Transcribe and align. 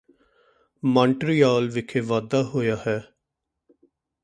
ਮਾਂਟਰੀਆਲ 0.83 1.69
ਵਿਖੇ 1.69 1.99
ਵਾਧਾ 1.99 2.41
ਹੋਇਆ 2.43 2.75
ਹੈ 2.87 2.99